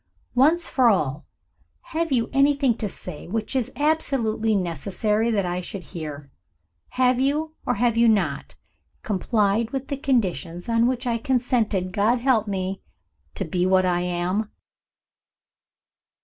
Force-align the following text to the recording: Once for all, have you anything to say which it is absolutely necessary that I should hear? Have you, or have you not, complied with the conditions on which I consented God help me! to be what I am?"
Once 0.33 0.67
for 0.67 0.89
all, 0.89 1.27
have 1.93 2.11
you 2.11 2.27
anything 2.33 2.75
to 2.75 2.89
say 2.89 3.27
which 3.27 3.55
it 3.55 3.59
is 3.59 3.71
absolutely 3.75 4.55
necessary 4.55 5.29
that 5.29 5.45
I 5.45 5.61
should 5.61 5.83
hear? 5.93 6.31
Have 6.93 7.19
you, 7.19 7.53
or 7.67 7.75
have 7.75 7.97
you 7.97 8.07
not, 8.07 8.55
complied 9.03 9.69
with 9.69 9.89
the 9.89 9.97
conditions 9.97 10.67
on 10.67 10.87
which 10.87 11.05
I 11.05 11.19
consented 11.19 11.93
God 11.93 12.17
help 12.17 12.47
me! 12.47 12.81
to 13.35 13.45
be 13.45 13.67
what 13.67 13.85
I 13.85 13.99
am?" 14.01 14.49